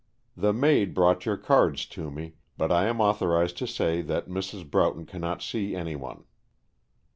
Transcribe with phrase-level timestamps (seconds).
[0.35, 4.67] "The maid brought your cards to me, but I am authorized to say that Mrs.
[4.67, 6.23] Broughton cannot see anyone."